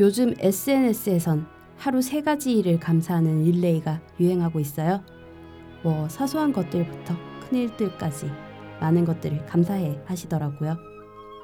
요즘 0.00 0.34
SNS에선 0.38 1.46
하루 1.76 2.02
세 2.02 2.20
가지 2.20 2.58
일을 2.58 2.80
감사하는 2.80 3.44
릴레이가 3.44 4.00
유행하고 4.18 4.58
있어요. 4.58 5.00
뭐 5.84 6.08
사소한 6.08 6.52
것들부터 6.52 7.14
큰 7.40 7.58
일들까지 7.58 8.28
많은 8.80 9.04
것들을 9.04 9.46
감사해 9.46 10.02
하시더라고요. 10.04 10.76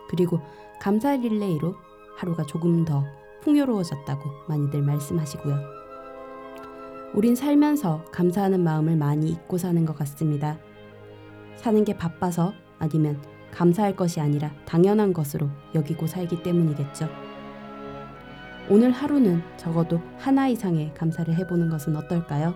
그리고 0.09 0.41
감사 0.80 1.15
릴레이로 1.15 1.77
하루가 2.16 2.45
조금 2.45 2.84
더 2.84 3.05
풍요로워졌다고 3.43 4.23
많이들 4.48 4.82
말씀하시고요. 4.82 5.57
우린 7.14 7.37
살면서 7.37 8.05
감사하는 8.11 8.64
마음을 8.64 8.97
많이 8.97 9.30
잊고 9.30 9.59
사는 9.59 9.84
것 9.84 9.97
같습니다. 9.98 10.59
사는 11.55 11.84
게 11.84 11.97
바빠서 11.97 12.53
아니면 12.80 13.23
감사할 13.53 13.95
것이 13.95 14.20
아니라 14.20 14.51
당연한 14.64 15.12
것으로 15.12 15.48
여기고 15.75 16.09
살기 16.09 16.42
때문이겠죠. 16.42 17.20
오늘 18.73 18.92
하루는 18.92 19.42
적어도 19.56 20.01
하나 20.16 20.47
이상의 20.47 20.95
감사를 20.95 21.34
해보는 21.34 21.70
것은 21.70 21.97
어떨까요? 21.97 22.55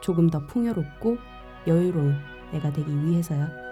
조금 0.00 0.30
더 0.30 0.46
풍요롭고 0.46 1.18
여유로운 1.66 2.14
내가 2.52 2.72
되기 2.72 2.96
위해서요. 3.04 3.69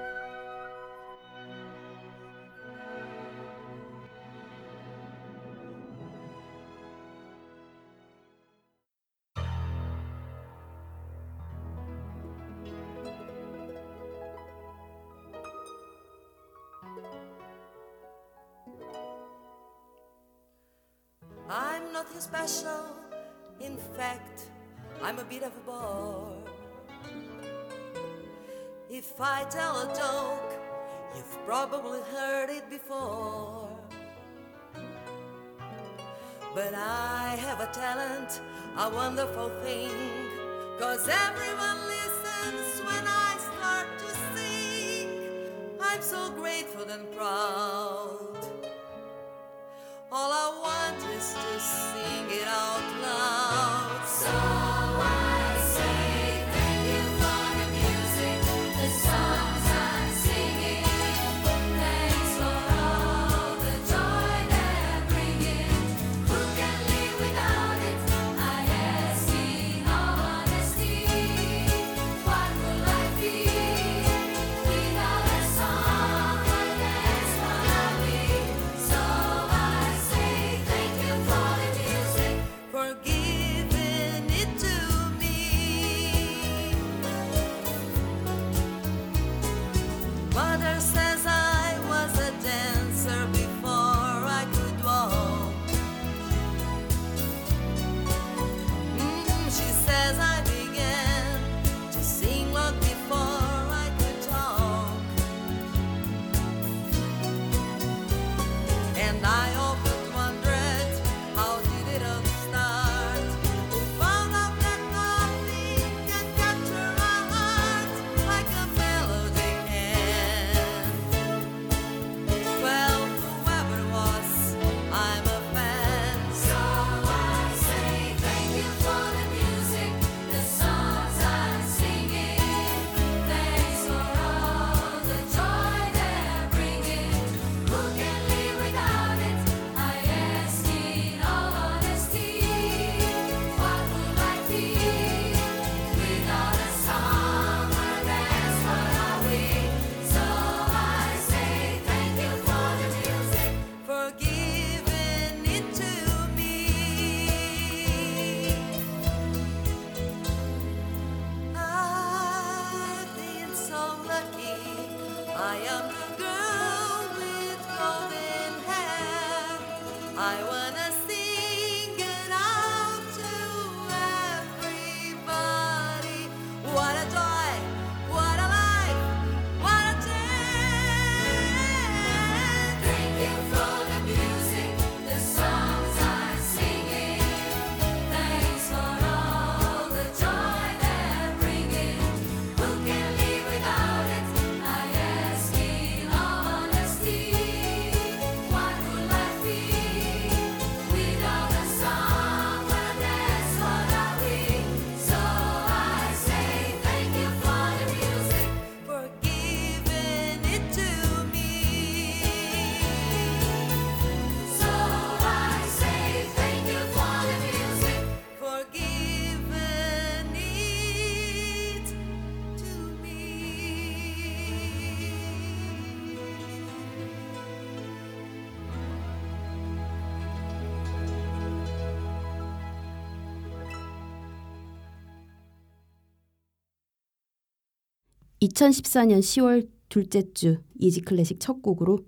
2014년 238.49 239.21
10월 239.21 239.69
둘째 239.89 240.33
주 240.33 240.59
Easy 240.79 241.03
Classic 241.03 241.41
첫 241.41 241.61
곡으로 241.63 242.01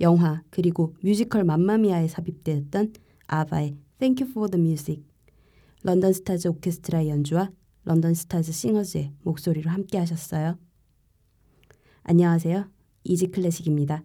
영화 0.00 0.42
그리고 0.50 0.94
뮤지컬 1.02 1.44
맘마미아에 1.44 2.08
삽입되었던 2.08 2.92
아바의 3.26 3.76
Thank 3.98 4.24
You 4.24 4.30
for 4.30 4.50
the 4.50 4.62
Music 4.62 5.04
런던 5.82 6.12
스타즈 6.12 6.48
오케스트라의 6.48 7.08
연주와 7.08 7.50
런던 7.84 8.14
스타즈 8.14 8.52
싱어즈의 8.52 9.12
목소리로 9.22 9.70
함께 9.70 9.98
하셨어요. 9.98 10.58
안녕하세요. 12.04 12.70
Easy 13.04 13.28
Classic입니다. 13.28 14.04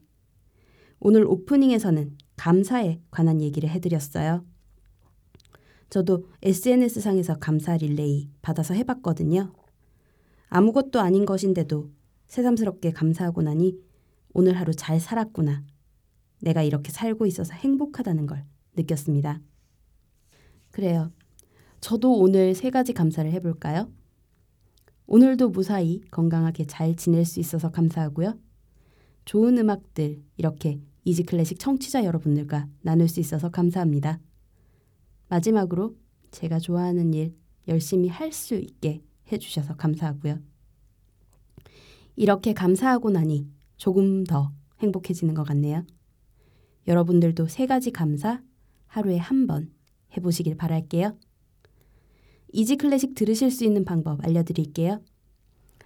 오늘 0.99 1.25
오프닝에서는 1.25 2.17
감사에 2.35 2.99
관한 3.11 3.41
얘기를 3.41 3.69
해드렸어요. 3.69 4.43
저도 5.89 6.27
SNS상에서 6.41 7.37
감사 7.37 7.77
릴레이 7.77 8.29
받아서 8.41 8.73
해봤거든요. 8.73 9.53
아무것도 10.49 10.99
아닌 10.99 11.25
것인데도 11.25 11.91
새삼스럽게 12.27 12.91
감사하고 12.91 13.41
나니 13.41 13.77
오늘 14.33 14.53
하루 14.57 14.73
잘 14.73 14.99
살았구나. 14.99 15.63
내가 16.41 16.63
이렇게 16.63 16.91
살고 16.91 17.25
있어서 17.25 17.53
행복하다는 17.53 18.27
걸 18.27 18.45
느꼈습니다. 18.75 19.41
그래요. 20.71 21.11
저도 21.81 22.13
오늘 22.19 22.53
세 22.53 22.69
가지 22.69 22.93
감사를 22.93 23.31
해볼까요? 23.31 23.91
오늘도 25.07 25.49
무사히 25.49 26.01
건강하게 26.11 26.65
잘 26.65 26.95
지낼 26.95 27.25
수 27.25 27.39
있어서 27.39 27.71
감사하고요. 27.71 28.37
좋은 29.25 29.57
음악들 29.57 30.21
이렇게 30.37 30.81
이지 31.05 31.23
클래식 31.23 31.59
청취자 31.59 32.03
여러분들과 32.03 32.67
나눌 32.81 33.07
수 33.07 33.19
있어서 33.19 33.49
감사합니다. 33.49 34.19
마지막으로 35.29 35.95
제가 36.31 36.59
좋아하는 36.59 37.13
일 37.13 37.35
열심히 37.67 38.09
할 38.09 38.31
수 38.31 38.55
있게 38.55 39.01
해주셔서 39.31 39.75
감사하고요. 39.75 40.39
이렇게 42.15 42.53
감사하고 42.53 43.09
나니 43.09 43.47
조금 43.77 44.23
더 44.23 44.51
행복해지는 44.79 45.33
것 45.33 45.43
같네요. 45.43 45.85
여러분들도 46.87 47.47
세 47.47 47.65
가지 47.67 47.91
감사 47.91 48.41
하루에 48.87 49.17
한 49.17 49.45
번 49.47 49.71
해보시길 50.15 50.55
바랄게요. 50.55 51.17
Easy 52.53 52.77
Classic 52.77 53.13
들으실 53.13 53.51
수 53.51 53.65
있는 53.65 53.83
방법 53.85 54.23
알려드릴게요. 54.23 55.01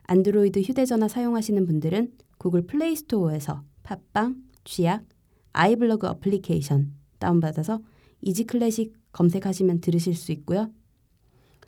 안드로이드 0.03 0.61
휴대전화 0.61 1.07
사용하시는 1.07 1.65
분들은 1.65 2.13
구글 2.37 2.65
플레이 2.65 2.95
스토어에서 2.95 3.63
팟빵, 3.83 4.43
쥐약, 4.63 5.05
아이블로그 5.53 6.07
어플리케이션 6.07 6.93
다운받아서 7.19 7.81
Easy 8.21 8.45
Classic 8.45 8.93
검색하시면 9.11 9.81
들으실 9.81 10.15
수 10.15 10.31
있고요. 10.31 10.71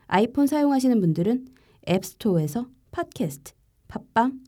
아이폰 0.08 0.48
사용하시는 0.48 1.00
분들은 1.02 1.48
앱스토어에서 1.88 2.68
팟캐스트, 2.92 3.54
팟빵, 3.88 4.40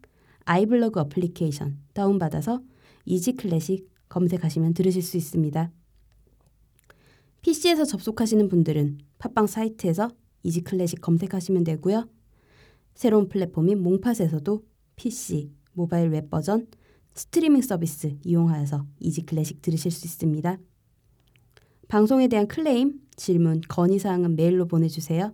아이블로그 0.45 0.99
어플리케이션 0.99 1.79
다운받아서 1.93 2.61
Easy 3.05 3.33
Classic 3.33 3.89
검색하시면 4.09 4.73
들으실 4.73 5.01
수 5.01 5.17
있습니다. 5.17 5.71
PC에서 7.41 7.85
접속하시는 7.85 8.47
분들은 8.49 8.99
팟빵 9.17 9.47
사이트에서 9.47 10.09
Easy 10.43 10.61
Classic 10.61 11.01
검색하시면 11.01 11.63
되고요. 11.63 12.07
새로운 12.93 13.27
플랫폼인 13.27 13.81
몽팟에서도 13.81 14.63
PC, 14.95 15.51
모바일 15.73 16.09
웹 16.09 16.29
버전, 16.29 16.67
스트리밍 17.13 17.61
서비스 17.61 18.17
이용하여서 18.23 18.85
Easy 18.99 19.23
Classic 19.23 19.61
들으실 19.61 19.91
수 19.91 20.05
있습니다. 20.05 20.57
방송에 21.87 22.27
대한 22.27 22.47
클레임, 22.47 22.99
질문, 23.15 23.61
건의사항은 23.67 24.35
메일로 24.35 24.67
보내주세요. 24.67 25.33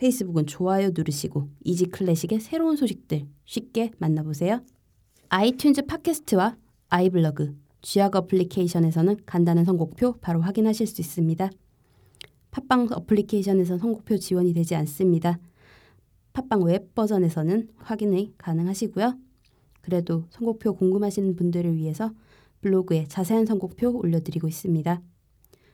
페이스북은 0.00 0.46
좋아요 0.46 0.90
누르시고 0.94 1.50
Easy 1.62 1.86
Classic의 1.86 2.40
새로운 2.40 2.76
소식들 2.76 3.26
쉽게 3.44 3.90
만나보세요. 3.98 4.62
아이튠즈 5.28 5.86
팟캐스트와 5.86 6.56
아이블로그, 6.88 7.54
쥐약 7.82 8.16
어플리케이션에서는 8.16 9.18
간단한 9.26 9.66
선곡표 9.66 10.14
바로 10.22 10.40
확인하실 10.40 10.86
수 10.86 11.02
있습니다. 11.02 11.50
팟빵 12.50 12.88
어플리케이션에서 12.90 13.76
선곡표 13.76 14.16
지원이 14.16 14.54
되지 14.54 14.74
않습니다. 14.74 15.38
팟빵 16.32 16.62
웹 16.62 16.94
버전에서는 16.94 17.68
확인이 17.76 18.32
가능하시고요. 18.38 19.18
그래도 19.82 20.24
선곡표 20.30 20.76
궁금하신 20.76 21.36
분들을 21.36 21.76
위해서 21.76 22.12
블로그에 22.62 23.04
자세한 23.06 23.44
선곡표 23.44 23.98
올려드리고 23.98 24.48
있습니다. 24.48 25.02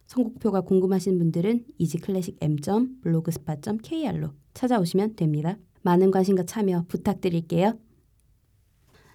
선곡표가 0.07 0.63
궁금하신 0.63 1.19
분들은 1.19 1.67
easyclassicm.blogspot.kr로 1.79 4.31
찾아오시면 4.55 5.17
됩니다. 5.17 5.59
많은 5.83 6.11
관심과 6.11 6.45
참여 6.45 6.87
부탁드릴게요. 6.89 7.79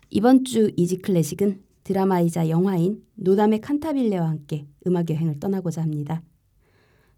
이번 0.10 0.44
주 0.44 0.72
이지클래식은 0.76 1.64
드라마이자 1.84 2.50
영화인 2.50 3.04
노담의 3.16 3.62
칸타빌레와 3.62 4.30
함께 4.30 4.68
음악 4.86 5.10
여행을 5.10 5.40
떠나고자 5.40 5.82
합니다. 5.82 6.22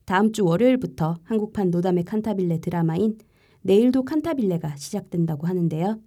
다음 0.05 0.31
주 0.31 0.45
월요일부터 0.45 1.19
한국판 1.23 1.71
노담의 1.71 2.05
칸타빌레 2.05 2.59
드라마인 2.59 3.17
내일도 3.61 4.03
칸타빌레가 4.03 4.75
시작된다고 4.75 5.47
하는데요. 5.47 5.99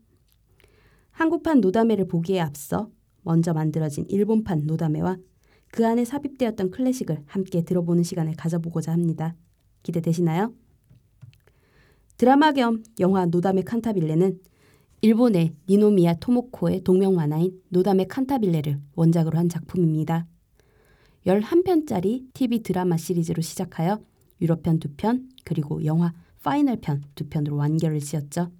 한국판 1.11 1.61
노다메를 1.61 2.07
보기에 2.07 2.41
앞서 2.41 2.91
먼저 3.23 3.53
만들어진 3.53 4.07
일본판 4.09 4.67
노다메와 4.67 5.19
그 5.71 5.87
안에 5.87 6.05
삽입되었던 6.05 6.71
클래식을 6.71 7.25
함께 7.27 7.63
들어보는 7.63 8.03
시간을 8.03 8.35
가져보고자 8.37 8.93
합니다. 8.93 9.35
기대되시나요? 9.83 10.53
드라마 12.17 12.53
겸 12.53 12.83
영화 12.99 13.27
노담의 13.27 13.65
칸타빌레는 13.65 14.41
일본의 15.03 15.55
니노미야 15.69 16.15
토모코의 16.15 16.83
동명 16.83 17.15
만화인 17.15 17.61
노담의 17.69 18.09
칸타빌레를 18.09 18.81
원작으로 18.95 19.37
한 19.39 19.49
작품입니다. 19.49 20.27
11편짜리 21.27 22.33
TV 22.33 22.63
드라마 22.63 22.97
시리즈로 22.97 23.43
시작하여 23.43 24.01
유럽편 24.41 24.79
2편 24.81 25.29
그리고 25.45 25.85
영화 25.85 26.15
final편 26.43 27.03
2편으로 27.17 27.57
완결을 27.59 28.01
지었죠. 28.01 28.51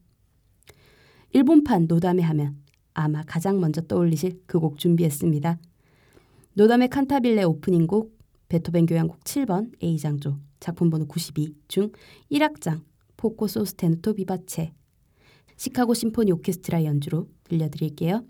일본판 1.33 1.87
노다메 1.87 2.23
하면 2.23 2.57
아마 2.95 3.23
가장 3.23 3.61
먼저 3.61 3.81
떠올리실 3.83 4.43
그 4.47 4.59
곡 4.59 4.79
준비했습니다. 4.79 5.59
노다메 6.59 6.89
칸타빌레 6.89 7.43
오프닝곡 7.43 8.17
베토벤 8.49 8.87
교향곡 8.87 9.25
7번 9.25 9.73
A장조 9.83 10.39
작품번호 10.59 11.05
92 11.07 11.55
중 11.69 11.93
1악장 12.33 12.81
포코 13.19 13.47
소스테누토 13.47 14.15
비바체 14.15 14.73
시카고 15.59 15.93
심포니 15.93 16.33
오케스트라 16.33 16.85
연주로 16.85 17.29
들려드릴게요. 17.45 18.25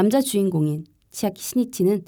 남자 0.00 0.22
주인공인 0.22 0.86
치아키 1.10 1.42
시니치는 1.42 2.06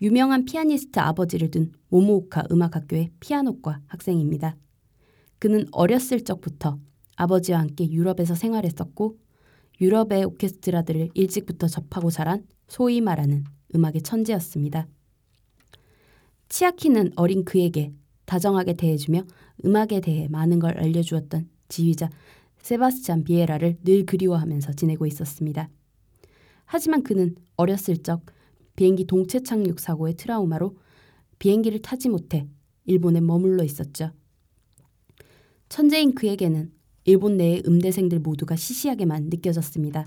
유명한 0.00 0.46
피아니스트 0.46 0.98
아버지를 0.98 1.50
둔 1.50 1.72
모모오카 1.90 2.44
음악학교의 2.50 3.10
피아노과 3.20 3.82
학생입니다. 3.86 4.56
그는 5.38 5.66
어렸을 5.70 6.24
적부터 6.24 6.78
아버지와 7.16 7.58
함께 7.60 7.90
유럽에서 7.90 8.34
생활했었고 8.34 9.18
유럽의 9.78 10.24
오케스트라들을 10.24 11.10
일찍부터 11.12 11.66
접하고 11.66 12.10
자란 12.10 12.46
소위 12.66 13.02
말하는 13.02 13.44
음악의 13.74 14.00
천재였습니다. 14.00 14.88
치아키는 16.48 17.12
어린 17.16 17.44
그에게 17.44 17.92
다정하게 18.24 18.72
대해주며 18.72 19.24
음악에 19.66 20.00
대해 20.00 20.28
많은 20.28 20.60
걸 20.60 20.78
알려주었던 20.78 21.46
지휘자 21.68 22.08
세바스찬 22.62 23.24
비에라를 23.24 23.76
늘 23.84 24.06
그리워하면서 24.06 24.72
지내고 24.72 25.04
있었습니다. 25.04 25.68
하지만 26.70 27.02
그는 27.02 27.34
어렸을 27.56 27.96
적 28.02 28.26
비행기 28.76 29.06
동체 29.06 29.42
착륙 29.42 29.80
사고의 29.80 30.14
트라우마로 30.14 30.76
비행기를 31.38 31.80
타지 31.80 32.10
못해 32.10 32.46
일본에 32.84 33.20
머물러 33.20 33.64
있었죠. 33.64 34.12
천재인 35.70 36.14
그에게는 36.14 36.70
일본 37.04 37.38
내의 37.38 37.62
음대생들 37.66 38.20
모두가 38.20 38.54
시시하게만 38.54 39.30
느껴졌습니다. 39.30 40.06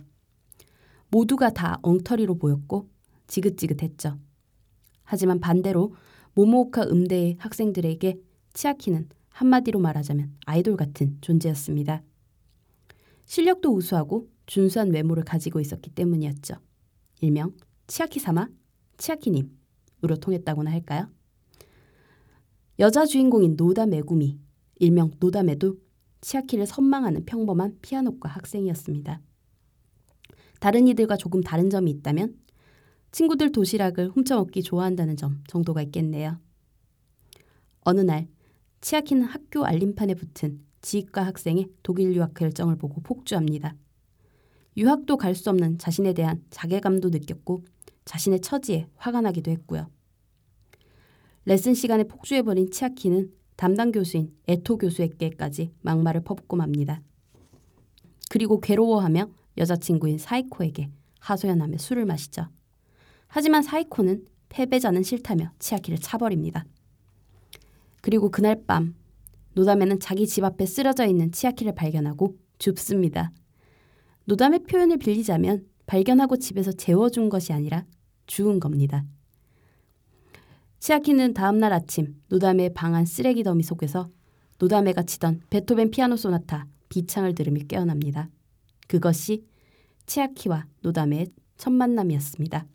모두가 1.09 1.49
다 1.49 1.79
엉터리로 1.81 2.35
보였고 2.35 2.87
지긋지긋했죠. 3.25 4.19
하지만 5.03 5.39
반대로 5.39 5.95
모모오카 6.35 6.83
음대의 6.83 7.37
학생들에게 7.39 8.21
치아키는 8.53 9.09
한마디로 9.29 9.79
말하자면 9.79 10.37
아이돌 10.45 10.77
같은 10.77 11.17
존재였습니다. 11.21 12.03
실력도 13.25 13.73
우수하고 13.73 14.29
준수한 14.51 14.91
외모를 14.91 15.23
가지고 15.23 15.61
있었기 15.61 15.91
때문이었죠. 15.91 16.55
일명 17.21 17.55
치아키사마, 17.87 18.49
치아키님으로 18.97 20.17
통했다고나 20.19 20.69
할까요? 20.69 21.09
여자 22.77 23.05
주인공인 23.05 23.55
노다 23.55 23.85
메구미, 23.85 24.37
일명 24.75 25.11
노다메도 25.21 25.77
치아키를 26.19 26.67
선망하는 26.67 27.23
평범한 27.23 27.77
피아노과 27.81 28.27
학생이었습니다. 28.27 29.21
다른 30.59 30.85
이들과 30.89 31.15
조금 31.15 31.39
다른 31.39 31.69
점이 31.69 31.89
있다면 31.89 32.35
친구들 33.13 33.53
도시락을 33.53 34.09
훔쳐먹기 34.09 34.63
좋아한다는 34.63 35.15
점 35.15 35.41
정도가 35.47 35.81
있겠네요. 35.83 36.41
어느 37.85 38.01
날 38.01 38.27
치아키는 38.81 39.23
학교 39.23 39.63
알림판에 39.63 40.13
붙은 40.15 40.61
지휘과 40.81 41.25
학생의 41.25 41.69
독일 41.83 42.13
유학 42.13 42.33
결정을 42.33 42.75
보고 42.75 42.99
폭주합니다. 42.99 43.77
유학도 44.77 45.17
갈 45.17 45.35
수 45.35 45.49
없는 45.49 45.77
자신에 45.77 46.13
대한 46.13 46.43
자괴감도 46.49 47.09
느꼈고 47.09 47.63
자신의 48.05 48.41
처지에 48.41 48.87
화가 48.95 49.21
나기도 49.21 49.51
했고요. 49.51 49.89
레슨 51.45 51.73
시간에 51.73 52.03
폭주해버린 52.03 52.71
치아키는 52.71 53.31
담당 53.55 53.91
교수인 53.91 54.33
에토 54.47 54.77
교수에게까지 54.77 55.73
막말을 55.81 56.21
퍼붓고 56.21 56.57
맙니다. 56.57 57.01
그리고 58.29 58.59
괴로워하며 58.61 59.29
여자친구인 59.57 60.17
사이코에게 60.17 60.89
하소연하며 61.19 61.77
술을 61.77 62.05
마시죠. 62.05 62.47
하지만 63.27 63.61
사이코는 63.61 64.25
패배자는 64.49 65.03
싫다며 65.03 65.51
치아키를 65.59 65.99
차버립니다. 65.99 66.65
그리고 68.01 68.29
그날 68.31 68.63
밤 68.65 68.95
노다메는 69.53 69.99
자기 69.99 70.27
집 70.27 70.43
앞에 70.43 70.65
쓰러져 70.65 71.05
있는 71.05 71.31
치아키를 71.31 71.75
발견하고 71.75 72.37
줍습니다. 72.57 73.31
노다메의 74.25 74.63
표현을 74.63 74.97
빌리자면 74.97 75.65
발견하고 75.85 76.37
집에서 76.37 76.71
재워준 76.71 77.29
것이 77.29 77.53
아니라 77.53 77.85
주운 78.27 78.59
겁니다. 78.59 79.03
치아키는 80.79 81.33
다음날 81.33 81.73
아침 81.73 82.21
노다메의 82.29 82.73
방안 82.73 83.05
쓰레기 83.05 83.43
더미 83.43 83.63
속에서 83.63 84.09
노다메가 84.59 85.03
치던 85.03 85.41
베토벤 85.49 85.91
피아노 85.91 86.15
소나타 86.15 86.67
비창을 86.89 87.35
들으며 87.35 87.61
깨어납니다. 87.67 88.29
그것이 88.87 89.45
치아키와 90.05 90.65
노다메의 90.81 91.27
첫 91.57 91.71
만남이었습니다. 91.71 92.65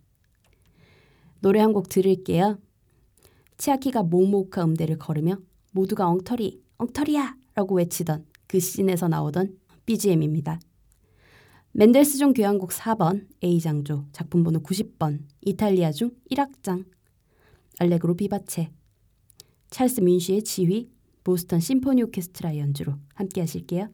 노래 1.41 1.59
한 1.59 1.73
곡 1.73 1.89
들을게요. 1.89 2.59
치아키가 3.57 4.03
모모가오카 4.03 4.63
음대를 4.63 4.97
걸으며 4.97 5.37
모두가 5.71 6.07
엉터리, 6.07 6.61
엉터리야! 6.77 7.35
라고 7.55 7.75
외치던 7.75 8.25
그 8.47 8.59
씬에서 8.59 9.07
나오던 9.07 9.57
BGM입니다. 9.85 10.59
멘델스존 11.79 12.33
교향곡 12.33 12.71
4번 12.71 13.27
A장조 13.43 14.07
작품 14.11 14.43
번호 14.43 14.59
90번 14.63 15.19
이탈리아 15.41 15.91
중 15.91 16.09
1악장 16.31 16.85
알레그로 17.77 18.15
비바체 18.15 18.71
찰스 19.69 20.01
뮌쉬의 20.01 20.43
지휘 20.43 20.89
보스턴 21.23 21.59
심포니 21.59 22.01
오케스트라 22.01 22.57
연주로 22.57 22.95
함께 23.13 23.41
하실게요. 23.41 23.89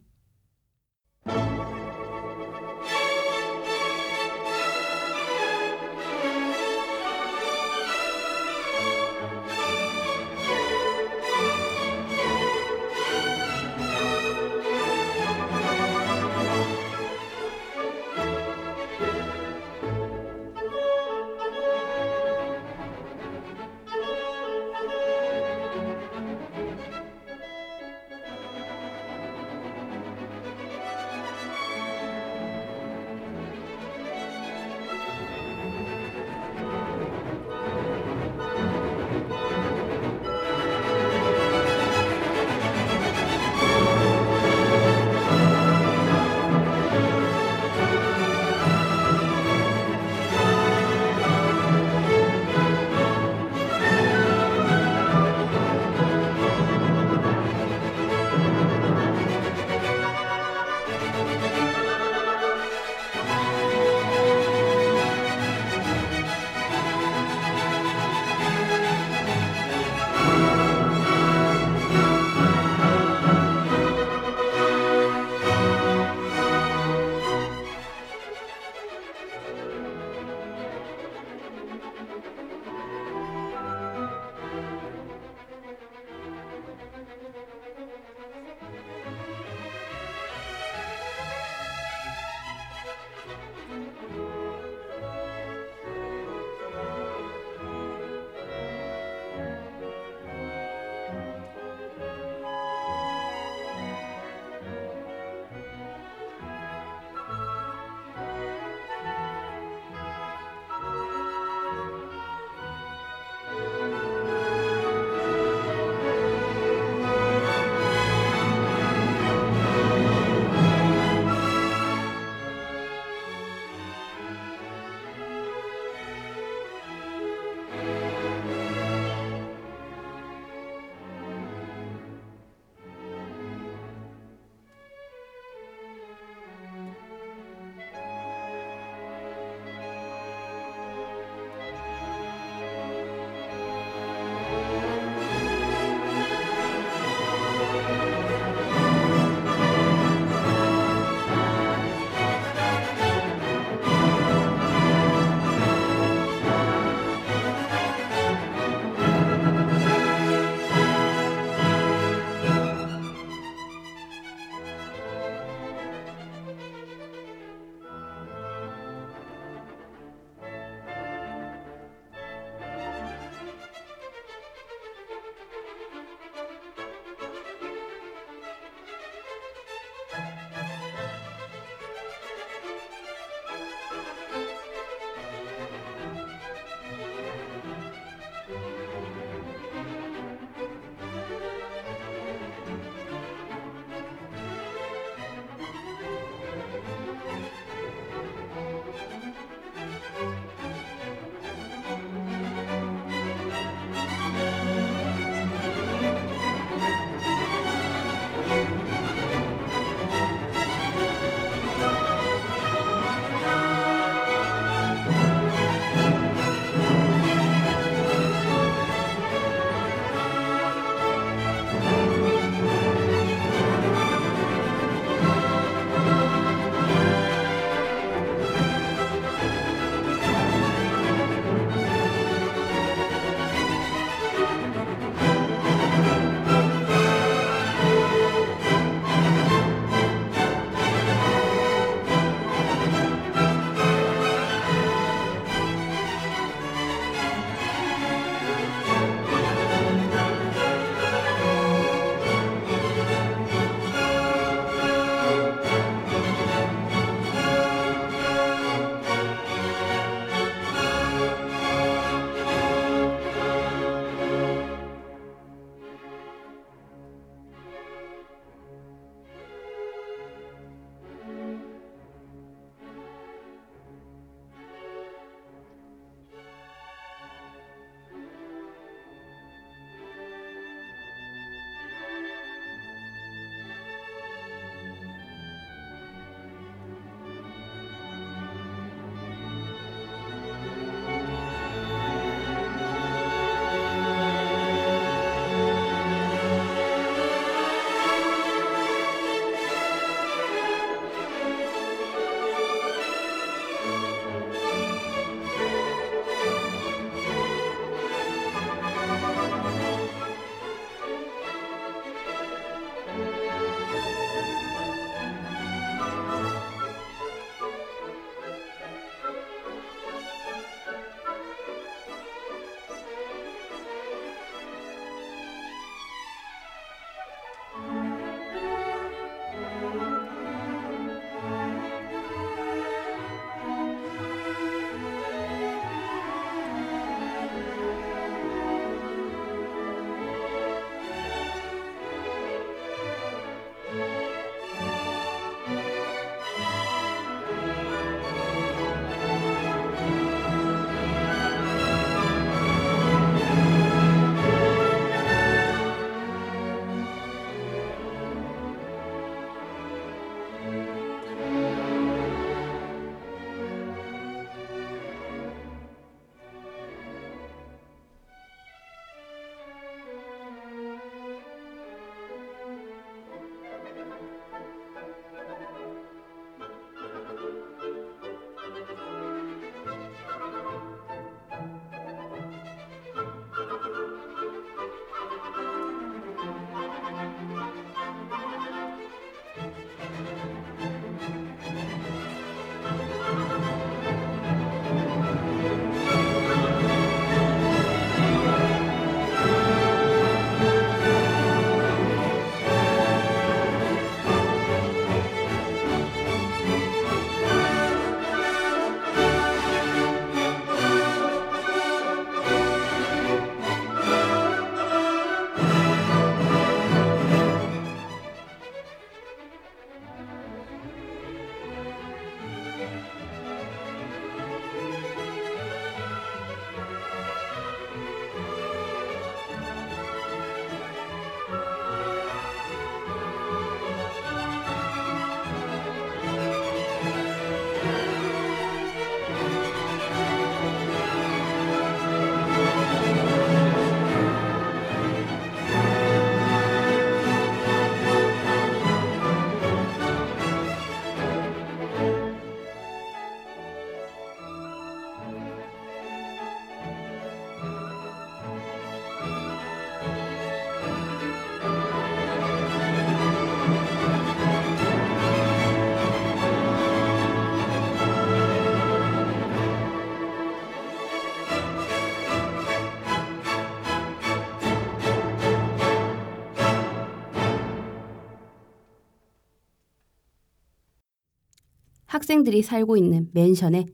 학생들이 482.23 482.61
살고 482.63 482.95
있는 482.95 483.29
맨션의 483.33 483.85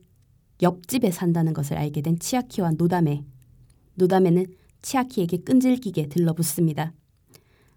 옆집에 0.62 1.10
산다는 1.10 1.52
것을 1.52 1.76
알게 1.76 2.00
된 2.00 2.16
치아키와 2.16 2.72
노다메. 2.78 3.24
노다메는 3.94 4.46
치아키에게 4.82 5.38
끈질기게 5.38 6.06
들러붙습니다. 6.06 6.94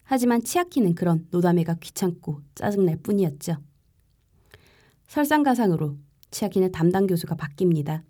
하지만 0.03 0.43
치아키는 0.43 0.93
그런 0.93 1.25
노다메가 1.31 1.77
귀찮고 1.81 2.41
짜증날 2.53 2.97
뿐이었죠. 2.97 3.57
설상가상으로 5.07 5.97
치아키는 6.29 6.71
담당 6.71 7.07
교수가 7.07 7.35
바뀝니다. 7.35 8.03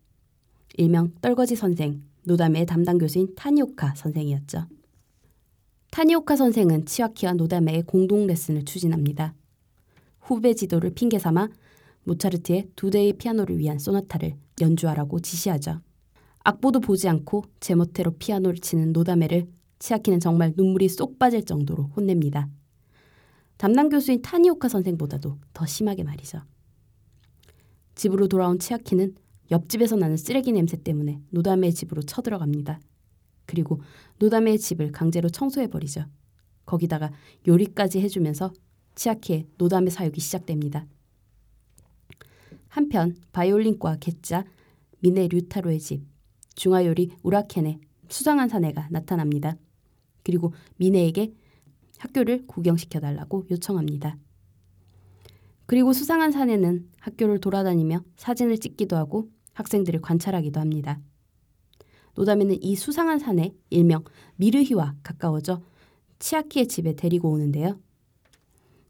일명 0.76 1.13
떨거지 1.22 1.55
선생, 1.55 2.03
노다메의 2.26 2.65
담당 2.65 2.97
교수인 2.97 3.34
타니오카 3.36 3.95
선생이었죠. 3.95 4.65
타니오카 5.91 6.36
선생은 6.36 6.88
치아키와 6.88 7.34
노다메의 7.34 7.84
공동 7.84 8.28
레슨을 8.28 8.65
추진합니다. 8.65 9.34
후배 10.20 10.53
지도를 10.53 10.93
핑계 10.93 11.20
삼아 11.20 11.47
모차르트의 12.04 12.70
두 12.76 12.89
대의 12.89 13.14
피아노를 13.14 13.58
위한 13.58 13.80
소나타를 13.80 14.36
연주하라고 14.62 15.20
지시하죠. 15.20 15.82
악보도 16.43 16.80
보지 16.80 17.08
않고 17.08 17.43
제멋대로 17.60 18.12
피아노를 18.12 18.58
치는 18.60 18.93
노다메를 18.93 19.47
치아키는 19.80 20.20
정말 20.20 20.54
눈물이 20.56 20.89
쏙 20.89 21.18
빠질 21.20 21.43
정도로 21.45 21.91
혼냅니다. 21.95 22.49
담당 23.58 23.89
교수인 23.89 24.22
타니오카 24.22 24.68
선생보다도 24.68 25.39
더 25.54 25.66
심하게 25.66 26.04
말이죠. 26.04 26.41
집으로 27.95 28.28
돌아온 28.28 28.60
치아키는 28.60 29.16
옆집에서 29.51 29.95
나는 29.95 30.18
쓰레기 30.18 30.51
냄새 30.51 30.78
때문에 30.78 31.22
노다메의 31.30 31.74
집으로 31.74 32.01
쳐들어갑니다. 32.01 32.80
그리고 33.45 33.82
노다메의 34.20 34.58
집을 34.58 34.91
강제로 34.91 35.30
청소해버리죠. 35.30 36.06
거기다가 36.66 37.12
요리까지 37.47 37.99
해주면서 38.01 38.51
치아키의 38.95 39.47
노다메 39.58 39.89
사육이 39.89 40.20
시작됩니다. 40.20 40.88
한편 42.74 43.15
바이올린과 43.34 43.97
개짜 43.99 44.43
미네 45.01 45.28
류타로의 45.28 45.80
집 45.80 46.01
중화요리 46.55 47.11
우라켄의 47.21 47.80
수상한 48.09 48.49
사내가 48.49 48.88
나타납니다. 48.89 49.55
그리고 50.24 50.53
미네에게 50.78 51.36
학교를 51.99 52.47
구경시켜 52.47 52.99
달라고 52.99 53.45
요청합니다. 53.51 54.17
그리고 55.67 55.93
수상한 55.93 56.32
사내는 56.32 56.89
학교를 56.99 57.39
돌아다니며 57.39 58.03
사진을 58.15 58.57
찍기도 58.57 58.95
하고 58.95 59.30
학생들을 59.53 60.01
관찰하기도 60.01 60.59
합니다. 60.59 60.99
노다메는 62.15 62.63
이 62.63 62.76
수상한 62.76 63.19
사내 63.19 63.53
일명 63.69 64.03
미르히와 64.38 64.95
가까워져 65.03 65.61
치아키의 66.17 66.67
집에 66.67 66.95
데리고 66.95 67.30
오는데요. 67.30 67.80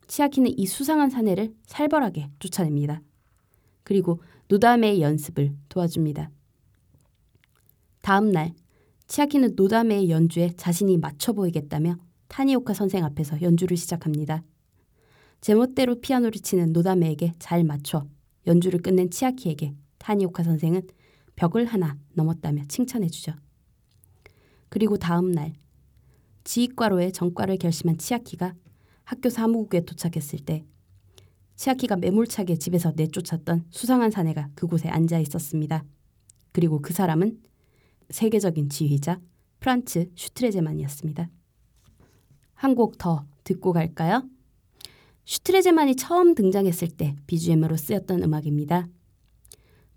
치아키는 0.07 0.57
이 0.57 0.67
수상한 0.67 1.09
사내를 1.09 1.53
살벌하게 1.65 2.29
쫓아냅니다. 2.39 3.01
그리고 3.83 4.21
노다메의 4.47 5.01
연습을 5.01 5.55
도와줍니다. 5.69 6.29
다음 8.01 8.31
날 8.31 8.53
치아키는 9.07 9.53
노다메의 9.55 10.09
연주에 10.09 10.53
자신이 10.57 10.97
맞춰 10.97 11.33
보이겠다며 11.33 11.97
타니오카 12.27 12.73
선생 12.73 13.03
앞에서 13.05 13.41
연주를 13.41 13.77
시작합니다. 13.77 14.43
제멋대로 15.41 15.99
피아노를 16.01 16.41
치는 16.41 16.73
노다메에게 16.73 17.33
잘 17.37 17.63
맞춰 17.63 18.05
연주를 18.47 18.81
끝낸 18.81 19.09
치아키에게 19.09 19.73
타니오카 19.99 20.43
선생은 20.43 20.87
벽을 21.35 21.65
하나 21.65 21.97
넘었다며 22.13 22.63
칭찬해주죠. 22.67 23.33
그리고 24.69 24.97
다음 24.97 25.31
날 25.31 25.53
지휘과로의 26.43 27.11
전과를 27.11 27.57
결심한 27.57 27.97
치아키가 27.97 28.55
학교 29.03 29.29
사무국에 29.29 29.81
도착했을 29.85 30.39
때 30.39 30.65
치아키가 31.55 31.95
매몰차게 31.97 32.57
집에서 32.57 32.93
내쫓았던 32.95 33.65
수상한 33.69 34.11
사내가 34.11 34.49
그곳에 34.55 34.89
앉아 34.89 35.19
있었습니다. 35.19 35.85
그리고 36.51 36.81
그 36.81 36.93
사람은 36.93 37.39
세계적인 38.09 38.69
지휘자 38.69 39.19
프란츠 39.59 40.11
슈트레제만이었습니다. 40.15 41.29
한 42.55 42.75
곡 42.75 42.97
더 42.97 43.25
듣고 43.43 43.73
갈까요? 43.73 44.27
슈트레제만이 45.25 45.95
처음 45.95 46.35
등장했을 46.35 46.89
때 46.89 47.15
BGM으로 47.27 47.77
쓰였던 47.77 48.23
음악입니다. 48.23 48.87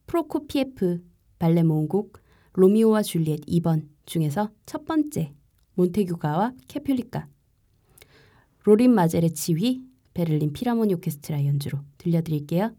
프로코피에프 0.06 1.02
발레 1.38 1.62
모음곡 1.64 2.18
로미오와 2.54 3.02
줄리엣 3.02 3.40
2번 3.46 3.88
중에서 4.06 4.50
첫 4.66 4.84
번째 4.84 5.34
몬테규가와 5.74 6.54
캐퓰릿가 6.68 7.28
로린 8.64 8.94
마젤의 8.94 9.34
지휘 9.34 9.84
베를린 10.16 10.54
필하모니 10.54 10.94
오케스트라 10.94 11.44
연주로 11.44 11.78
들려드릴게요. 11.98 12.72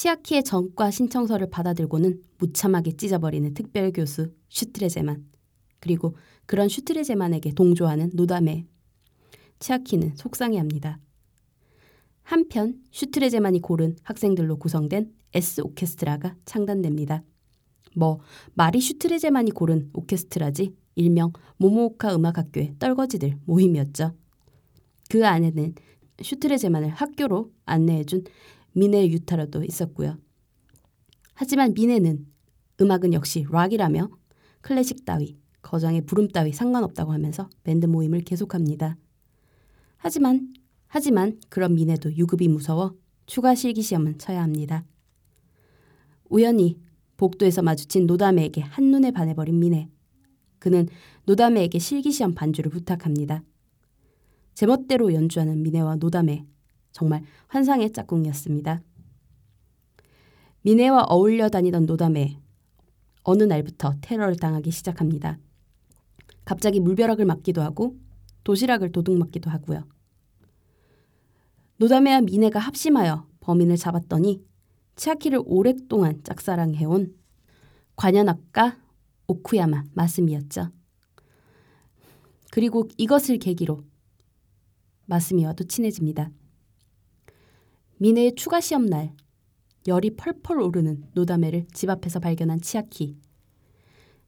치아키의 0.00 0.44
전과 0.44 0.90
신청서를 0.90 1.50
받아들고는 1.50 2.22
무참하게 2.38 2.92
찢어버리는 2.92 3.52
특별 3.52 3.92
교수 3.92 4.32
슈트레제만 4.48 5.26
그리고 5.78 6.16
그런 6.46 6.70
슈트레제만에게 6.70 7.52
동조하는 7.52 8.12
노담에 8.14 8.64
치아키는 9.58 10.16
속상해합니다. 10.16 10.98
한편 12.22 12.80
슈트레제만이 12.92 13.60
고른 13.60 13.94
학생들로 14.02 14.56
구성된 14.56 15.12
S 15.34 15.60
오케스트라가 15.60 16.34
창단됩니다. 16.46 17.22
뭐 17.94 18.20
말이 18.54 18.80
슈트레제만이 18.80 19.50
고른 19.50 19.90
오케스트라지 19.92 20.74
일명 20.94 21.34
모모오카 21.58 22.14
음악학교의 22.14 22.76
떨거지들 22.78 23.36
모임이었죠. 23.44 24.14
그 25.10 25.26
안에는 25.26 25.74
슈트레제만을 26.22 26.88
학교로 26.88 27.52
안내해준 27.66 28.24
미네 28.80 29.10
유타라도 29.10 29.62
있었고요. 29.62 30.16
하지만 31.34 31.74
미네는 31.74 32.26
음악은 32.80 33.12
역시 33.12 33.44
락이라며 33.50 34.08
클래식 34.62 35.04
따위, 35.04 35.36
거장의 35.60 36.06
부름 36.06 36.28
따위 36.28 36.54
상관없다고 36.54 37.12
하면서 37.12 37.50
밴드 37.62 37.84
모임을 37.84 38.22
계속합니다. 38.22 38.96
하지만 39.98 40.54
하지만 40.86 41.38
그런 41.50 41.74
미네도 41.74 42.16
유급이 42.16 42.48
무서워 42.48 42.96
추가 43.26 43.54
실기 43.54 43.82
시험은 43.82 44.16
쳐야 44.16 44.42
합니다. 44.42 44.86
우연히 46.30 46.80
복도에서 47.18 47.60
마주친 47.60 48.06
노다메에게 48.06 48.62
한눈에 48.62 49.10
반해버린 49.10 49.58
미네. 49.58 49.90
그는 50.58 50.88
노다메에게 51.26 51.78
실기시험 51.78 52.34
반주를 52.34 52.70
부탁합니다. 52.70 53.42
제멋대로 54.54 55.12
연주하는 55.12 55.62
미네와 55.62 55.96
노다메. 55.96 56.46
정말 56.92 57.22
환상의 57.48 57.92
짝꿍이었습니다. 57.92 58.80
미네와 60.62 61.04
어울려 61.08 61.48
다니던 61.48 61.86
노다메. 61.86 62.38
어느 63.22 63.42
날부터 63.42 63.94
테러를 64.00 64.36
당하기 64.36 64.70
시작합니다. 64.70 65.38
갑자기 66.44 66.80
물벼락을 66.80 67.24
맞기도 67.24 67.62
하고 67.62 67.96
도시락을 68.44 68.92
도둑 68.92 69.16
맞기도 69.16 69.50
하고요. 69.50 69.86
노다메와 71.76 72.22
미네가 72.22 72.58
합심하여 72.58 73.26
범인을 73.40 73.76
잡았더니 73.76 74.44
치아키를 74.96 75.40
오랫동안 75.46 76.22
짝사랑해온 76.24 77.14
관현악가 77.96 78.76
오쿠야마 79.26 79.84
마스미였죠. 79.94 80.70
그리고 82.50 82.88
이것을 82.98 83.38
계기로 83.38 83.84
마스미와도 85.06 85.64
친해집니다. 85.64 86.30
미네의 88.02 88.34
추가 88.34 88.62
시험 88.62 88.86
날 88.86 89.12
열이 89.86 90.16
펄펄 90.16 90.58
오르는 90.58 91.04
노다메를 91.12 91.66
집 91.74 91.90
앞에서 91.90 92.18
발견한 92.18 92.62
치아키. 92.62 93.18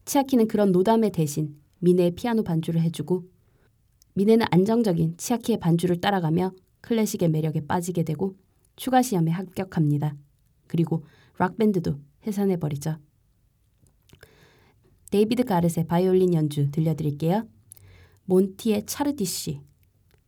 치아키는 0.04 0.46
그런 0.46 0.72
노다메 0.72 1.08
대신 1.08 1.58
미네의 1.78 2.10
피아노 2.10 2.42
반주를 2.42 2.82
해주고 2.82 3.24
미네는 4.12 4.44
안정적인 4.50 5.16
치아키의 5.16 5.58
반주를 5.58 6.02
따라가며 6.02 6.52
클래식의 6.82 7.30
매력에 7.30 7.66
빠지게 7.66 8.02
되고 8.02 8.36
추가 8.76 9.00
시험에 9.00 9.30
합격합니다. 9.30 10.16
그리고 10.66 11.04
락밴드도 11.38 11.98
해산해버리죠. 12.26 12.98
데이비드 15.10 15.44
가렛의 15.44 15.86
바이올린 15.88 16.34
연주 16.34 16.70
들려드릴게요. 16.70 17.48
몬티의 18.26 18.84
차르디쉬. 18.84 19.62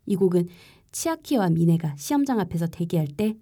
이 0.06 0.16
곡은 0.16 0.48
치아키와 0.94 1.50
미네가 1.50 1.96
시험장 1.96 2.38
앞에서 2.38 2.68
대기할 2.68 3.08
때 3.08 3.36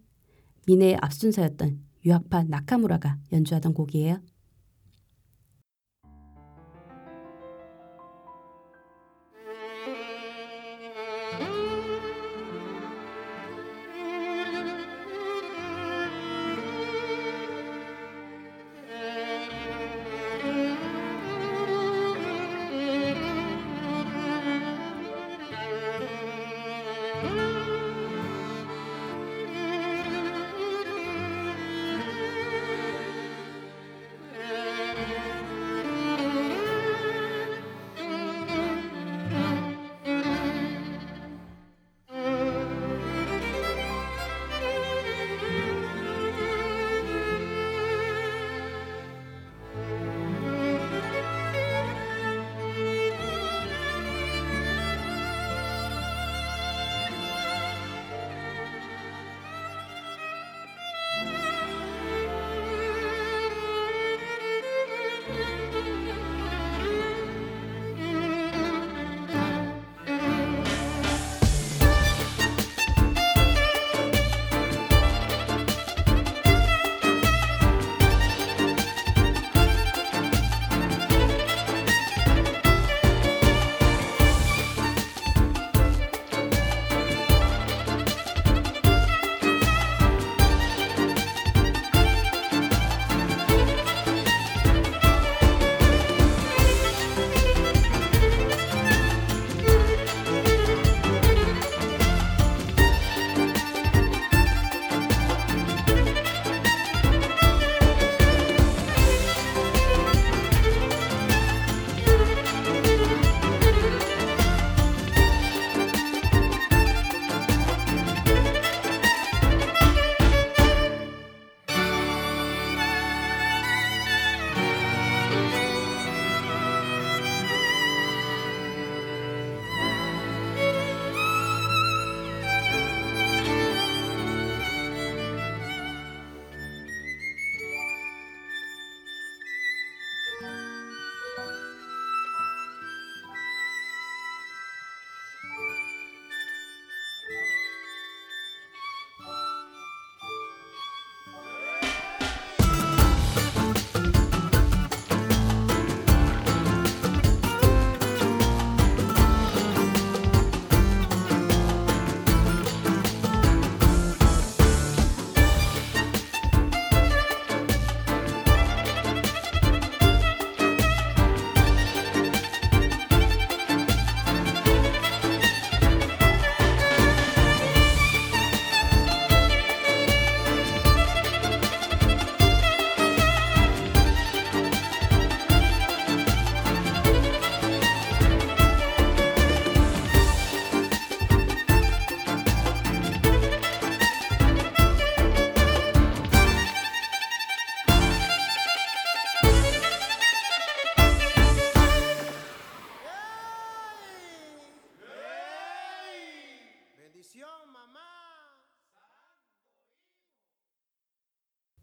미네의 0.67 0.97
앞순서였던 1.03 1.81
유학파 2.07 2.43
나카무라가 2.45 3.19
연주하던 3.31 3.75
곡이에요. 3.75 4.21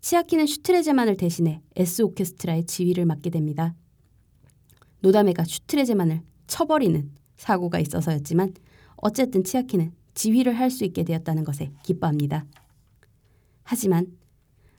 치아키는 0.10 0.48
슈트레제만을 0.48 1.18
대신해 1.18 1.62
S 1.76 2.02
오케스트라의 2.02 2.66
지휘를 2.66 3.06
맡게 3.06 3.30
됩니다. 3.30 3.76
노다메가 5.02 5.44
슈트레제만을 5.44 6.24
쳐버리는 6.48 7.12
사고가 7.38 7.78
있어서였지만 7.78 8.56
어쨌든 8.96 9.44
치아키는 9.44 9.92
지휘를 10.16 10.58
할 10.58 10.72
수 10.72 10.84
있게 10.84 11.04
되었다는 11.04 11.44
것에 11.44 11.72
기뻐합니다. 11.84 12.48
하지만 13.62 14.08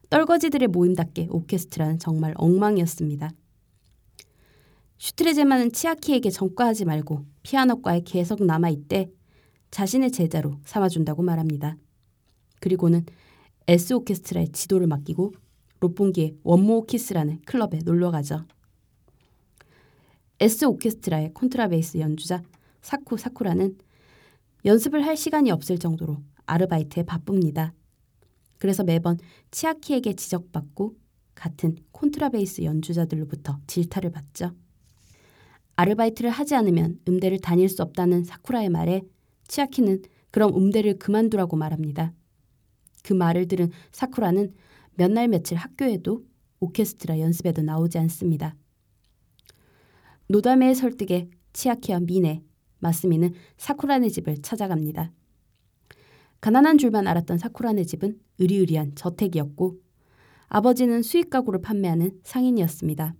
떨거지들의 0.08 0.66
모임답게 0.66 1.28
오케스트라는 1.30 2.00
정말 2.00 2.34
엉망이었습니다. 2.34 3.30
슈트레제만은 4.98 5.70
치아키에게 5.70 6.30
전과하지 6.30 6.86
말고 6.86 7.24
피아노과에 7.44 8.00
계속 8.04 8.44
남아있대 8.44 9.12
자신의 9.70 10.10
제자로 10.10 10.58
삼아준다고 10.64 11.22
말합니다. 11.22 11.76
그리고는 12.58 13.06
S 13.70 13.92
오케스트라의 13.92 14.48
지도를 14.48 14.88
맡기고 14.88 15.32
롯봉기의 15.78 16.38
One 16.42 16.61
More 16.61 16.86
Kiss라는 16.86 17.42
클럽에 17.42 17.78
놀러 17.84 18.10
가죠. 18.10 18.44
S 20.40 20.64
오케스트라의 20.64 21.32
콘트라베이스 21.34 21.98
연주자 21.98 22.42
사쿠 22.82 23.16
사쿠라는 23.16 23.78
연습을 24.64 25.06
할 25.06 25.16
시간이 25.16 25.52
없을 25.52 25.78
정도로 25.78 26.16
아르바이트에 26.46 27.04
바쁩니다. 27.04 27.72
그래서 28.58 28.82
매번 28.82 29.18
치아키에게 29.52 30.14
지적받고 30.14 30.96
같은 31.36 31.76
콘트라베이스 31.92 32.64
연주자들로부터 32.64 33.60
질타를 33.68 34.10
받죠. 34.10 34.50
아르바이트를 35.76 36.28
하지 36.30 36.56
않으면 36.56 36.98
음대를 37.06 37.38
다닐 37.38 37.68
수 37.68 37.82
없다는 37.82 38.24
사쿠라의 38.24 38.68
말에 38.68 39.02
치아키는 39.46 40.02
그럼 40.32 40.56
음대를 40.56 40.98
그만두라고 40.98 41.56
말합니다. 41.56 42.14
그 43.02 43.12
말을 43.12 43.48
들은 43.48 43.70
사쿠라는 43.92 44.54
몇 44.94 45.10
날 45.10 45.28
며칠 45.28 45.56
학교에도 45.56 46.24
오케스트라 46.60 47.20
연습에도 47.20 47.62
나오지 47.62 47.98
않습니다. 47.98 48.54
노다메의 50.28 50.74
설득에 50.74 51.30
치아키와 51.52 52.00
미네, 52.00 52.42
마스미는 52.78 53.32
사쿠라네 53.56 54.08
집을 54.10 54.42
찾아갑니다. 54.42 55.12
가난한 56.40 56.78
줄만 56.78 57.06
알았던 57.06 57.38
사쿠라네 57.38 57.84
집은 57.84 58.18
으리으리한 58.40 58.94
저택이었고 58.94 59.78
아버지는 60.48 61.02
수익 61.02 61.30
가구를 61.30 61.62
판매하는 61.62 62.20
상인이었습니다. 62.22 63.14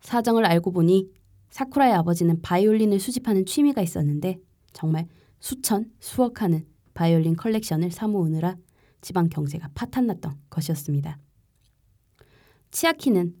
사정을 0.00 0.44
알고 0.44 0.72
보니 0.72 1.10
사쿠라의 1.50 1.92
아버지는 1.94 2.40
바이올린을 2.42 2.98
수집하는 2.98 3.46
취미가 3.46 3.82
있었는데 3.82 4.40
정말 4.72 5.06
수천, 5.40 5.92
수억 6.00 6.42
하는 6.42 6.66
바이올린 6.94 7.36
컬렉션을 7.36 7.90
사모으느라 7.90 8.56
집안 9.00 9.28
경제가 9.28 9.70
파탄났던 9.74 10.38
것이었습니다. 10.50 11.18
치아키는 12.70 13.34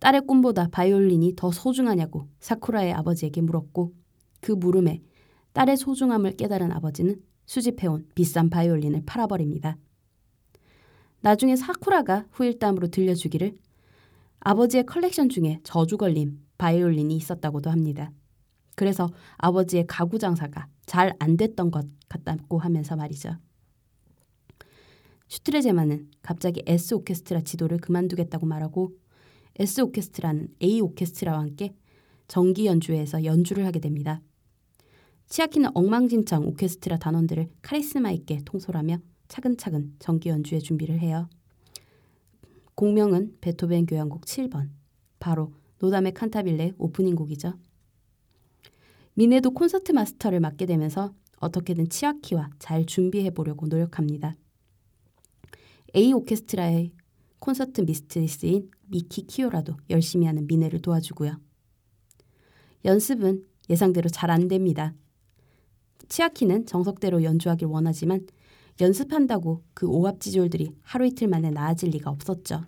딸의 0.00 0.26
꿈보다 0.26 0.68
바이올린이 0.68 1.34
더 1.36 1.50
소중하냐고 1.50 2.28
사쿠라의 2.40 2.92
아버지에게 2.92 3.40
물었고 3.40 3.94
그 4.40 4.52
물음에 4.52 5.00
딸의 5.54 5.76
소중함을 5.76 6.36
깨달은 6.36 6.72
아버지는 6.72 7.22
수집해온 7.46 8.08
비싼 8.14 8.50
바이올린을 8.50 9.02
팔아버립니다. 9.06 9.76
나중에 11.20 11.56
사쿠라가 11.56 12.26
후일담으로 12.32 12.88
들려주기를 12.88 13.56
아버지의 14.40 14.84
컬렉션 14.84 15.30
중에 15.30 15.60
저주 15.64 15.96
걸린 15.96 16.38
바이올린이 16.58 17.16
있었다고도 17.16 17.70
합니다. 17.70 18.12
그래서 18.76 19.10
아버지의 19.38 19.86
가구 19.86 20.18
장사가 20.18 20.68
잘 20.86 21.14
안 21.18 21.36
됐던 21.36 21.70
것 21.70 21.86
같다고 22.08 22.58
하면서 22.58 22.96
말이죠. 22.96 23.36
슈트레제만은 25.28 26.10
갑자기 26.22 26.62
S 26.66 26.94
오케스트라 26.94 27.40
지도를 27.40 27.78
그만두겠다고 27.78 28.46
말하고 28.46 28.92
S 29.56 29.80
오케스트라는 29.80 30.48
A 30.62 30.80
오케스트라와 30.80 31.40
함께 31.40 31.74
정기 32.28 32.66
연주회에서 32.66 33.24
연주를 33.24 33.66
하게 33.66 33.80
됩니다. 33.80 34.20
치아키는 35.26 35.70
엉망진창 35.74 36.46
오케스트라 36.46 36.98
단원들을 36.98 37.48
카리스마 37.62 38.10
있게 38.12 38.40
통솔하며 38.44 38.98
차근차근 39.28 39.94
정기 39.98 40.28
연주회 40.28 40.58
준비를 40.58 41.00
해요. 41.00 41.28
공명은 42.74 43.38
베토벤 43.40 43.86
교향곡 43.86 44.22
7번, 44.22 44.68
바로 45.18 45.52
노담의 45.78 46.12
칸타빌레 46.14 46.74
오프닝 46.78 47.14
곡이죠. 47.14 47.54
미네도 49.14 49.52
콘서트 49.52 49.92
마스터를 49.92 50.40
맡게 50.40 50.66
되면서 50.66 51.14
어떻게든 51.38 51.88
치아키와 51.88 52.50
잘 52.58 52.84
준비해 52.84 53.30
보려고 53.30 53.66
노력합니다. 53.66 54.36
A 55.94 56.12
오케스트라의 56.12 56.92
콘서트 57.38 57.82
미스트리스인 57.82 58.70
미키 58.86 59.26
키오라도 59.26 59.76
열심히 59.90 60.26
하는 60.26 60.46
미네를 60.46 60.82
도와주고요. 60.82 61.38
연습은 62.84 63.44
예상대로 63.70 64.08
잘 64.08 64.30
안 64.30 64.48
됩니다. 64.48 64.94
치아키는 66.08 66.66
정석대로 66.66 67.22
연주하길 67.22 67.68
원하지만 67.68 68.26
연습한다고 68.80 69.62
그 69.72 69.86
오합지졸들이 69.86 70.74
하루 70.82 71.06
이틀 71.06 71.28
만에 71.28 71.50
나아질 71.50 71.90
리가 71.90 72.10
없었죠. 72.10 72.64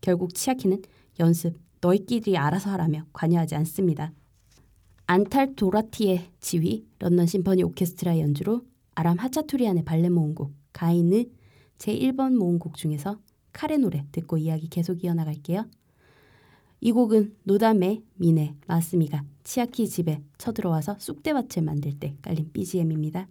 결국 0.00 0.34
치아키는 0.34 0.82
연습 1.20 1.58
너희끼리 1.80 2.38
알아서 2.38 2.70
하라며 2.70 3.04
관여하지 3.12 3.54
않습니다. 3.56 4.12
안탈 5.12 5.56
도라티의 5.56 6.30
지휘 6.40 6.86
런던 6.98 7.26
심포니 7.26 7.62
오케스트라 7.64 8.18
연주로 8.18 8.62
아람 8.94 9.18
하차투리안의 9.18 9.84
발레 9.84 10.08
모음곡 10.08 10.54
가인의 10.72 11.28
제1번 11.76 12.34
모음곡 12.34 12.78
중에서 12.78 13.20
카레 13.52 13.76
노래 13.76 14.06
듣고 14.10 14.38
이야기 14.38 14.70
계속 14.70 15.04
이어나갈게요. 15.04 15.66
이 16.80 16.92
곡은 16.92 17.36
노담의 17.42 18.02
미네 18.14 18.54
마스미가 18.66 19.22
치아키 19.44 19.86
집에 19.86 20.22
쳐들어와서 20.38 20.96
쑥대밭을 20.98 21.62
만들 21.62 21.92
때 21.92 22.16
깔린 22.22 22.50
BGM입니다. 22.50 23.28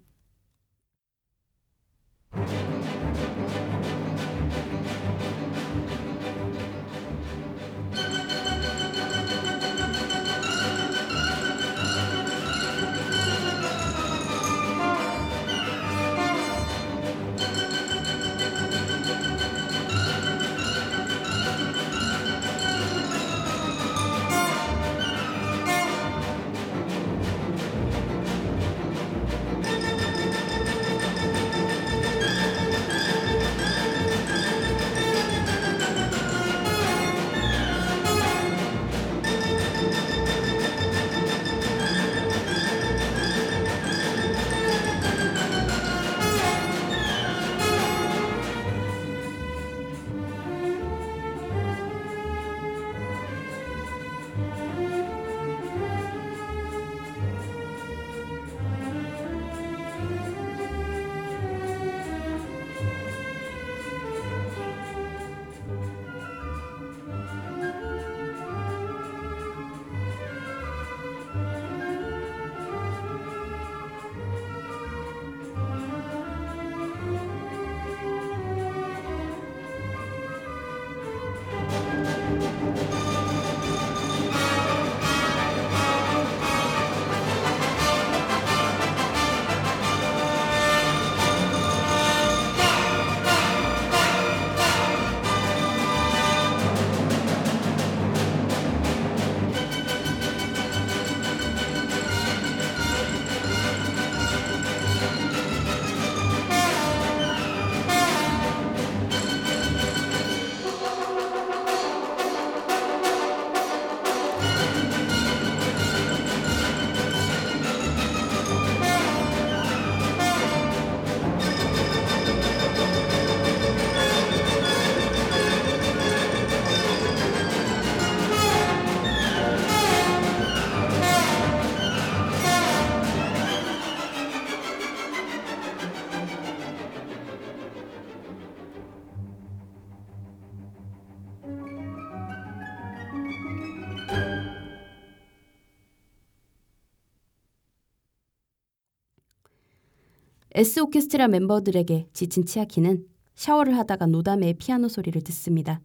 S 150.62 150.80
오케스트라 150.80 151.28
멤버들에게 151.28 152.10
지친 152.14 152.46
치아키는 152.46 153.08
샤워를 153.34 153.76
하다가 153.80 154.06
노다메의 154.06 154.54
피아노 154.60 154.90
소리를 154.90 155.20
듣습니다. 155.24 155.82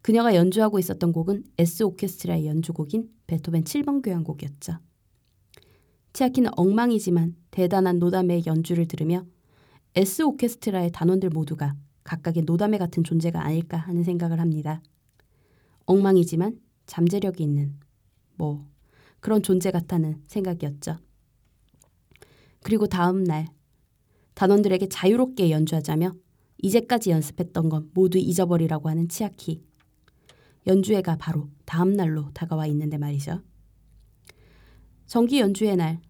그녀가 0.00 0.34
연주하고 0.34 0.80
있었던 0.80 1.12
곡은 1.12 1.44
S 1.56 1.84
오케스트라의 1.84 2.48
연주곡인 2.48 3.08
베토벤 3.28 3.62
7번 3.62 4.02
교향곡이었죠. 4.02 4.78
치아키는 6.14 6.50
엉망이지만 6.56 7.36
대단한 7.52 8.00
노다메의 8.00 8.42
연주를 8.44 8.88
들으며 8.88 9.24
S 9.94 10.22
오케스트라의 10.22 10.90
단원들 10.90 11.30
모두가 11.30 11.76
각각의 12.02 12.42
노다메 12.42 12.78
같은 12.78 13.04
존재가 13.04 13.44
아닐까 13.44 13.76
하는 13.76 14.02
생각을 14.02 14.40
합니다. 14.40 14.82
엉망이지만 15.86 16.58
잠재력이 16.86 17.44
있는 17.44 17.78
뭐 18.34 18.66
그런 19.20 19.44
존재 19.44 19.70
같다는 19.70 20.20
생각이었죠. 20.26 20.96
그리고 22.64 22.88
다음 22.88 23.22
날 23.22 23.46
단원들에게 24.34 24.88
자유롭게 24.88 25.50
연주하자며 25.50 26.12
이제까지 26.58 27.10
연습했던 27.10 27.68
건 27.68 27.90
모두 27.92 28.18
잊어버리라고 28.18 28.88
하는 28.88 29.08
치아키. 29.08 29.62
연주회가 30.66 31.16
바로 31.16 31.48
다음 31.64 31.92
날로 31.92 32.30
다가와 32.32 32.66
있는데 32.68 32.98
말이죠. 32.98 33.42
정기 35.06 35.40
연주회 35.40 35.76
날 35.76 36.00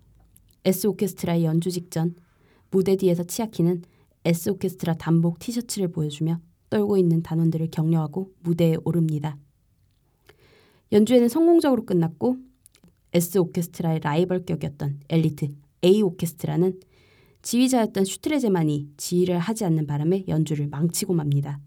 S 0.64 0.86
오케스트라의 0.86 1.44
연주 1.44 1.70
직전 1.70 2.14
무대 2.70 2.96
뒤에서 2.96 3.24
치아키는 3.24 3.82
S 4.24 4.50
오케스트라 4.50 4.94
단복 4.94 5.38
티셔츠를 5.38 5.90
보여주며 5.90 6.40
떨고 6.70 6.96
있는 6.96 7.22
단원들을 7.22 7.68
격려하고 7.70 8.32
무대에 8.40 8.76
오릅니다. 8.84 9.36
연주회는 10.92 11.28
성공적으로 11.28 11.84
끝났고 11.84 12.36
S 13.12 13.38
오케스트라의 13.38 14.00
라이벌 14.00 14.44
격이었던 14.44 15.00
엘리트 15.08 15.48
A 15.84 16.02
오케스트라는 16.02 16.78
지휘자였던 17.42 18.04
슈트레제만이 18.04 18.92
지휘를 18.96 19.38
하지 19.38 19.64
않는 19.64 19.86
바람에 19.86 20.24
연주를 20.28 20.68
망치고 20.68 21.12
맙니다. 21.14 21.60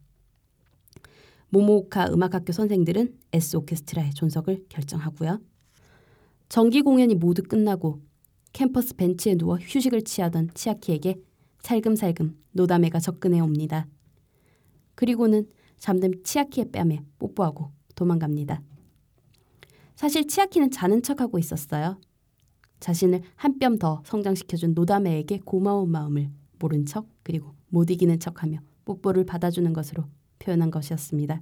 모모오카 1.50 2.10
음악학교 2.12 2.52
선생들은 2.52 3.18
S 3.32 3.58
오케스트라의 3.58 4.14
존속을 4.14 4.66
결정하고요. 4.70 5.42
정기 6.50 6.82
공연이 6.82 7.16
모두 7.16 7.44
끝나고 7.44 8.02
캠퍼스 8.54 8.96
벤치에 8.96 9.36
누워 9.36 9.58
휴식을 9.58 10.04
취하던 10.04 10.52
치아키에게 10.54 11.16
살금살금 11.62 12.38
노다메가 12.52 13.00
접근해 13.00 13.40
옵니다. 13.42 13.88
그리고는 14.96 15.48
잠든 15.78 16.24
치아키의 16.24 16.72
뺨에 16.72 17.02
뽀뽀하고 17.20 17.72
도망갑니다. 17.96 18.62
사실 19.96 20.28
치아키는 20.28 20.72
자는 20.72 21.02
척하고 21.02 21.40
있었어요. 21.40 22.00
자신을 22.80 23.22
한 23.36 23.60
뼘 23.60 23.78
더 23.80 24.02
성장시켜준 24.06 24.74
노다메에게 24.74 25.40
고마운 25.46 25.90
마음을 25.92 26.30
모른 26.60 26.86
척 26.86 27.08
그리고 27.24 27.54
못 27.70 27.90
이기는 27.90 28.20
척하며 28.20 28.60
뽀뽀를 28.86 29.26
받아주는 29.26 29.72
것으로 29.74 30.06
표현한 30.40 30.72
것이었습니다. 30.72 31.42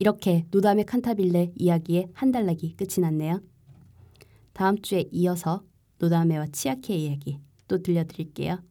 이렇게 0.00 0.46
노다메 0.50 0.84
칸타빌레 0.84 1.52
이야기의 1.56 2.08
한 2.12 2.30
달락이 2.30 2.76
끝이 2.76 3.00
났네요. 3.00 3.40
다음 4.52 4.80
주에 4.80 5.08
이어서 5.12 5.64
노다메와 5.98 6.48
치아키의 6.48 7.04
이야기 7.04 7.38
또 7.66 7.82
들려드릴게요. 7.82 8.62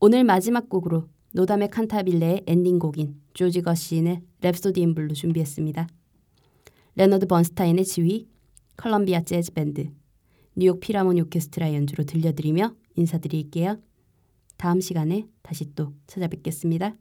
오늘 0.00 0.24
마지막 0.24 0.68
곡으로 0.68 1.08
노다메 1.32 1.68
칸타빌레의 1.68 2.44
엔딩곡인 2.46 3.20
조지 3.34 3.62
거슈인의 3.62 4.22
Rhapsody 4.40 4.78
in 4.78 4.94
Blue 4.94 5.14
준비했습니다. 5.14 5.88
레너드 6.96 7.26
번스타인의 7.26 7.84
지휘, 7.84 8.28
컬럼비아 8.76 9.22
재즈 9.22 9.52
밴드, 9.52 9.90
뉴욕 10.54 10.80
필하모닉 10.80 11.20
오케스트라 11.22 11.74
연주로 11.74 12.04
들려드리며 12.04 12.74
인사드릴게요. 12.94 13.80
다음 14.56 14.80
시간에 14.80 15.26
다시 15.42 15.74
또 15.74 15.92
찾아뵙겠습니다. 16.06 16.96